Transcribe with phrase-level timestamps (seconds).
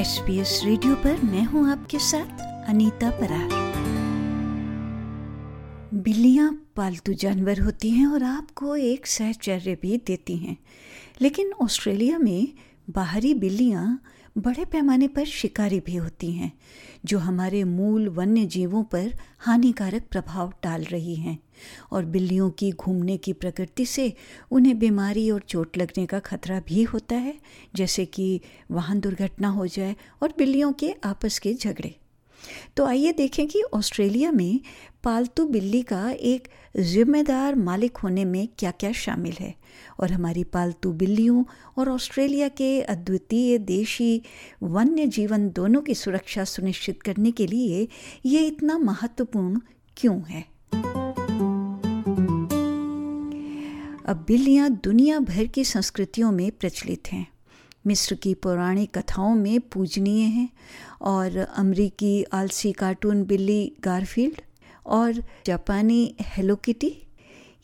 [0.00, 3.48] S P S radio पर मैं हूँ आपके साथ अनीता परार
[5.94, 10.56] बिल्लियाँ पालतू जानवर होती हैं और आपको एक सहचर्य भी देती हैं।
[11.20, 12.48] लेकिन ऑस्ट्रेलिया में
[12.90, 14.02] बाहरी बिल्लियाँ
[14.38, 16.52] बड़े पैमाने पर शिकारी भी होती हैं,
[17.04, 21.38] जो हमारे मूल वन्य जीवों पर हानिकारक प्रभाव डाल रही हैं।
[21.92, 24.12] और बिल्लियों की घूमने की प्रकृति से
[24.50, 27.34] उन्हें बीमारी और चोट लगने का खतरा भी होता है,
[27.74, 31.96] जैसे कि वाहन दुर्घटना हो जाए और बिल्लियों के आपस के झगड़े।
[32.76, 34.60] तो आइए देखें कि ऑस्ट्रेलिया में
[35.04, 36.48] पालतू बिल्ली का एक
[36.80, 39.54] जिम्मेदार मालिक होने में क्या क्या शामिल है।
[40.00, 41.44] और हमारी पालतू बिल्लियों
[41.78, 44.22] और ऑस्ट्रेलिया के अद्वितीय देशी
[44.62, 47.88] वन्य जीवन दोनों की सुरक्षा सुनिश्चित करने के लिए
[48.26, 49.60] ये इतना महत्वपूर्ण
[49.96, 50.44] क्यों है?
[54.10, 57.26] अब बिल्लियाँ दुनिया भर की संस्कृतियों में प्रचलित हैं।
[57.86, 60.48] मिस्र की पौराणिक कथाओं में पूजनीय हैं
[61.02, 64.40] और अमरीकी आलसी कार्टून बिल्ली गारफील्ड
[64.86, 67.02] और जापानी हेलोकिटी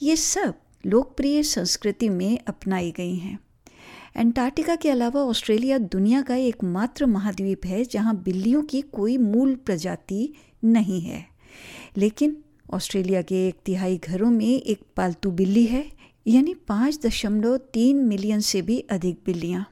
[0.03, 0.55] ये सब
[0.87, 3.39] लोकप्रिय संस्कृति में अपनाई गई हैं।
[4.17, 10.35] एंटार्क्टिका के अलावा ऑस्ट्रेलिया दुनिया का एकमात्र महाद्वीप है, जहाँ बिल्लियों की कोई मूल प्रजाति
[10.65, 11.27] नहीं है।
[11.97, 12.37] लेकिन
[12.75, 15.96] ऑस्ट्रेलिया के एक तिहाई घरों में एक पालतू बिल्ली है
[16.27, 19.65] यानी पाँच दशमलव तीन मिलियन से भी अधिक बिल्लियाँ।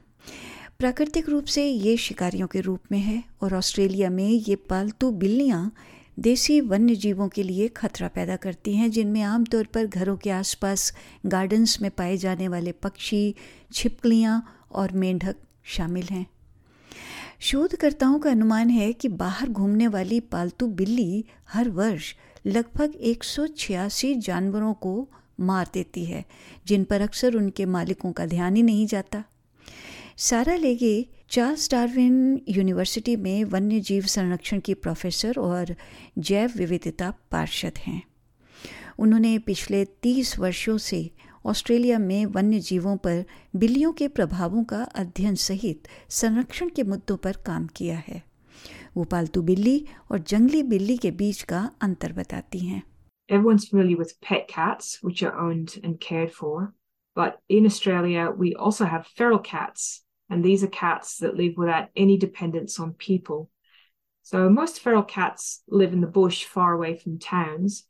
[0.79, 5.71] प्राकृतिक रूप से ये शिकारियों के रूप में है और ऑस्ट्रेलिया में ये पालतू बिल्लियाँ
[6.19, 10.93] देसी वन्य जीवों के लिए खतरा पैदा करती हैं, जिनमें आमतौर पर घरों के आसपास
[11.25, 13.35] गार्डन्स में पाए जाने वाले पक्षी,
[13.73, 16.25] छिपकलियाँ और मेंढक शामिल हैं।
[17.39, 22.13] शोधकर्ताओं का अनुमान है कि बाहर घूमने वाली पालतू बिल्ली हर वर्ष
[22.45, 26.25] लगभग एक सौ छियासी जानवरों को मार देती है,
[26.67, 29.23] जिन पर अक्सर उनके मालिकों का ध्यान ही नहीं जाता।
[30.17, 35.75] सारा लेगे, चार्ल्स डार्विन यूनिवर्सिटी में वन्य जीव संरक्षण की प्रोफेसर और
[36.19, 38.03] जैव विविधता पार्षद हैं।
[38.99, 41.11] उन्होंने पिछले तीस वर्षों से
[41.45, 43.25] ऑस्ट्रेलिया में वन्य जीवों पर
[43.55, 48.23] बिल्लियों के प्रभावों का अध्ययन सहित संरक्षण के मुद्दों पर काम किया है।
[48.97, 52.83] वो पालतू बिल्ली और जंगली बिल्ली के बीच का अंतर बताती हैं।
[53.29, 56.73] everyone's familiar with pet cats, which are owned and cared for.
[57.15, 61.89] But in Australia, we also have feral cats, and these are cats that live without
[61.95, 63.49] any dependence on people.
[64.23, 67.85] So most feral cats live in the bush far away from towns,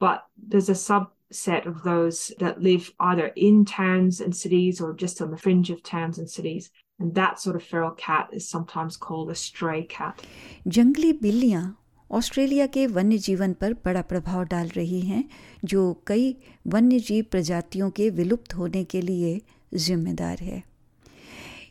[0.00, 5.20] but there's a subset of those that live either in towns and cities or just
[5.20, 6.70] on the fringe of towns and cities.
[6.98, 10.22] And that sort of feral cat is sometimes called a stray cat.
[10.66, 11.76] Jungli billiyan
[12.10, 15.24] Australia के वन्य जीवन पर बड़ा प्रभाव डाल रही हैं,
[15.64, 16.36] जो कई
[16.66, 19.40] वन्य जीव प्रजातियों के विलुप्त होने के लिए
[19.74, 20.62] जिम्मेदार है।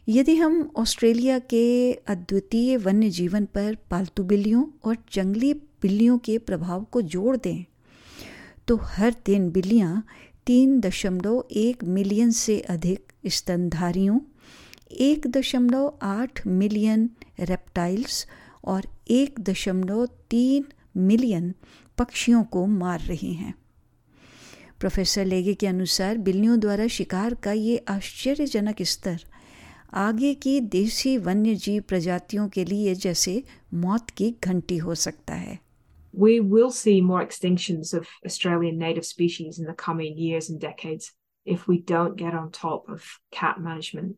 [0.09, 6.84] यदि हम ऑस्ट्रेलिया के अद्वितीय वन्य जीवन पर पालतू बिल्लियों और जंगली बिल्लियों के प्रभाव
[6.84, 7.66] को जोड़ दें
[8.67, 10.06] तो हर दिन बिल्लियाँ
[10.46, 14.19] तीन दशमलव एक मिलियन से अधिक स्तनधारियों,
[14.91, 17.09] एक दशमलव आठ मिलियन
[17.40, 18.25] रेप्टाइल्स
[18.65, 20.65] और एक दशमलव तीन
[20.97, 21.53] मिलियन
[21.97, 23.53] पक्षियों को मार रही हैं
[24.79, 29.23] प्रोफेसर लेगे के अनुसार बिल्लियों द्वारा शिकार का ये आश्चर्यजनक स्तर
[29.93, 33.43] आगे की देसी वन्य जीव प्रजातियों के लिए जैसे
[33.83, 35.59] मौत की घंटी हो सकता है
[36.13, 41.09] We will see more extinctions of Australian native species in the coming years and decades
[41.47, 44.15] if we don't get on top of cat management.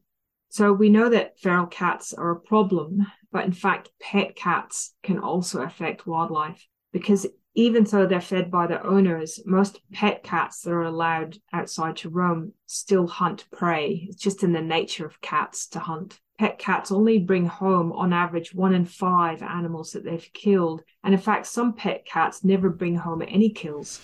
[0.48, 5.18] So we know that feral cats are a problem, but in fact, pet cats can
[5.18, 10.70] also affect wildlife because even though they're fed by their owners, most pet cats that
[10.70, 14.06] are allowed outside to roam still hunt prey.
[14.08, 16.18] It's just in the nature of cats to hunt.
[16.38, 20.82] Pet cats only bring home, on average, one in five animals that they've killed.
[21.04, 24.00] And in fact, some pet cats never bring home any kills.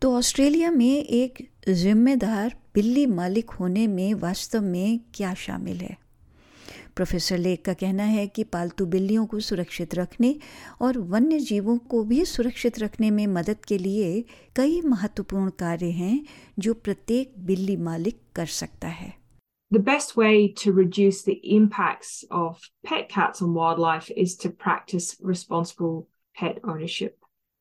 [0.00, 5.97] तो Australia में एक जिम्मेदार बिल्ली मालिक होने में वास्तव में क्या शामिल है
[6.95, 10.33] प्रोफेसर लेक का कहना है कि पालतू बिल्लियों को सुरक्षित रखने
[10.81, 14.23] और वन्य जीवों को भी सुरक्षित रखने में मदद के लिए
[14.55, 16.25] कई महत्वपूर्ण कार्य हैं
[16.59, 19.13] जो प्रत्येक बिल्ली मालिक कर सकता है
[19.71, 25.09] The best way to reduce the impacts of pet cats on wildlife is to practice
[25.33, 25.97] responsible
[26.35, 27.17] pet ownership.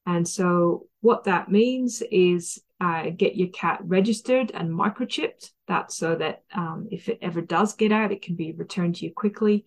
[0.06, 0.52] And so,
[1.00, 5.51] what that means is uh, get your cat registered and microchipped.
[5.67, 9.05] That's so that um, if it ever does get out, it can be returned to
[9.05, 9.65] you quickly.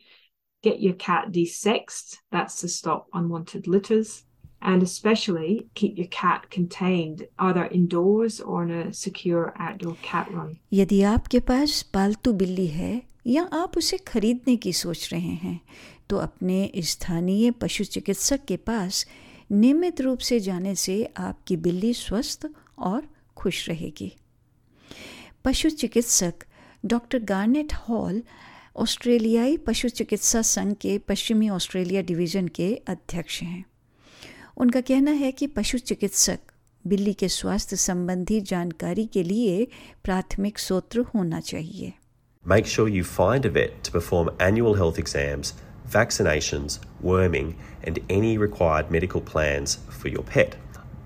[0.63, 2.19] Get your cat desexed.
[2.33, 4.25] That's to stop unwanted litters.
[4.63, 10.55] And especially keep your cat contained either indoors or in a secure outdoor cat run.
[10.73, 15.61] यदि आपके पास पालतू बिल्ली है या आप उसे खरीदने की सोच रहे हैं
[16.11, 19.05] तो अपने स्थानीय पशु चिकित्सक के पास
[19.53, 22.47] नियमित रूप से जाने से आपकी बिल्ली स्वस्थ
[22.92, 24.12] और खुश रहेगी
[25.46, 26.46] पशु चिकित्सक
[26.86, 28.22] डॉक्टर गार्नेट हॉल
[28.84, 33.64] ऑस्ट्रेलियाई पशु चिकित्सा संघ के पश्चिमी ऑस्ट्रेलिया डिवीज़न के अध्यक्ष हैं
[34.58, 36.52] उनका कहना है कि पशु चिकित्सक
[36.86, 39.68] बिल्ली के स्वास्थ्य संबंधी जानकारी के लिए
[40.04, 41.94] प्राथमिक सूत्र होना चाहिए
[42.46, 45.50] Make sure you find a vet to perform annual health exams,
[45.96, 47.50] vaccinations, worming,
[47.84, 50.56] and any required medical plans for your pet.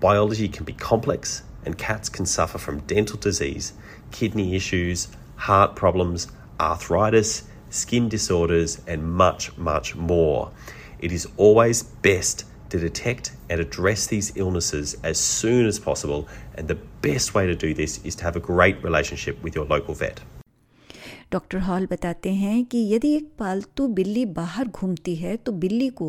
[0.00, 3.73] Biology can be complex, and cats can suffer from dental disease,
[4.11, 6.27] kidney issues, heart problems,
[6.59, 10.51] arthritis, skin disorders, and much, much more.
[10.99, 16.67] It is always best to detect and address these illnesses as soon as possible, and
[16.67, 19.95] the best way to do this is to have a great relationship with your local
[19.95, 20.21] vet.
[21.31, 26.07] Doctor Hall बताते हैं कि यदि एक पालतू बिल्ली बाहर घूमती है तो बिल्ली को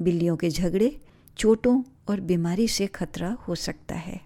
[0.00, 0.90] बिल्लियों के झगड़े
[1.38, 4.20] चोटों और बीमारी से खतरा हो सकता है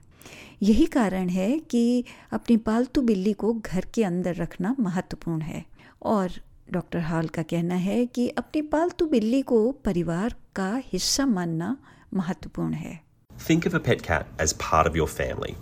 [0.64, 5.66] यही कारण है कि अपनी पालतू बिल्ली को घर के अंदर रखना महत्वपूर्ण है
[6.14, 6.32] और
[6.74, 11.78] डॉक्टर हॉल का कहना है कि अपनी पालतू बिल्ली को परिवार का हिस्सा मानना
[12.14, 13.00] महत्वपूर्ण है
[13.48, 15.56] Think of a pet cat as part of your family.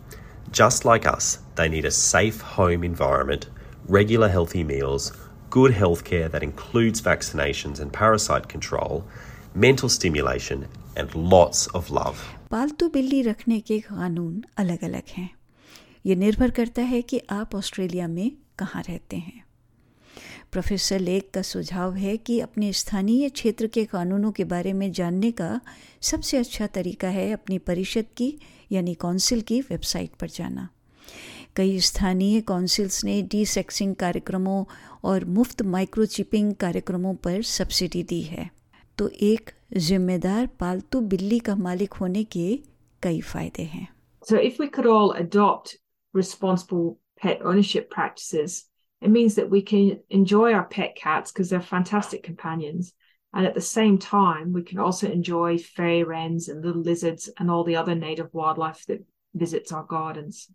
[0.51, 3.45] Just like us, they need a safe home environment,
[3.87, 5.11] regular healthy meals,
[5.49, 9.05] good healthcare that includes vaccinations and parasite control,
[9.55, 10.67] mental stimulation,
[10.97, 12.27] and lots of love.
[12.51, 15.29] पालतू बिल्ली रखने के कानून अलग अलग हैं।
[16.05, 19.45] ये निर्भर करता है कि आप ऑस्ट्रेलिया में कहाँ रहते हैं।
[20.51, 25.31] प्रोफेसर लेक का सुझाव है कि अपने स्थानीय क्षेत्र के कानूनों के बारे में जानने
[25.31, 25.61] का
[26.01, 28.39] सबसे अच्छा तरीका है अपनी परिषद की,
[28.71, 30.69] यानी काउंसिल की वेबसाइट पर जाना।
[31.55, 34.65] कई स्थानीय काउंसिल्स ने डी सेक्सिंग कार्यक्रमों
[35.03, 38.49] और मुफ़्त माइक्रोचिपिंग कार्यक्रमों पर सब्सिडी दी है।
[38.97, 39.51] तो एक
[39.88, 42.46] जिम्मेदार पालतू बिल्ली का मालिक होने के
[43.02, 43.88] कई फायदे हैं
[44.28, 45.76] So, if we could all adopt
[46.18, 48.54] responsible pet ownership practices,
[49.02, 52.94] it means that we can enjoy our pet cats because they're fantastic companions.
[53.34, 57.50] And at the same time, we can also enjoy fairy wrens and little lizards and
[57.50, 59.04] all the other native wildlife that
[59.34, 60.48] visits our gardens.